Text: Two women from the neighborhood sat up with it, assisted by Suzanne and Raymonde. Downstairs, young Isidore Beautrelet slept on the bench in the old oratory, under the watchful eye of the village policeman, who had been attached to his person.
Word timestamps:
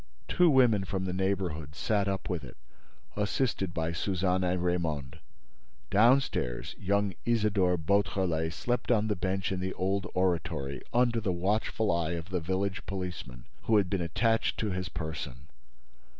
Two 0.27 0.49
women 0.49 0.83
from 0.83 1.05
the 1.05 1.13
neighborhood 1.13 1.75
sat 1.75 2.07
up 2.07 2.27
with 2.27 2.43
it, 2.43 2.57
assisted 3.15 3.71
by 3.71 3.91
Suzanne 3.91 4.43
and 4.43 4.63
Raymonde. 4.63 5.19
Downstairs, 5.91 6.73
young 6.79 7.13
Isidore 7.23 7.77
Beautrelet 7.77 8.51
slept 8.51 8.89
on 8.89 9.09
the 9.09 9.15
bench 9.15 9.51
in 9.51 9.59
the 9.59 9.73
old 9.75 10.07
oratory, 10.15 10.81
under 10.91 11.21
the 11.21 11.31
watchful 11.31 11.91
eye 11.91 12.13
of 12.13 12.29
the 12.29 12.39
village 12.39 12.83
policeman, 12.87 13.45
who 13.65 13.77
had 13.77 13.91
been 13.91 14.01
attached 14.01 14.57
to 14.57 14.71
his 14.71 14.89
person. 14.89 15.47